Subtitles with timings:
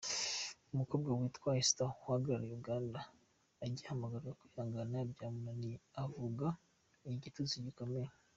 [0.73, 2.99] Umukobwa witwa Esther uhagarariye Uganda
[3.65, 6.45] agihamagarwa kwihangana byamunaniye avuga
[7.13, 8.09] igitutsi gikomeye.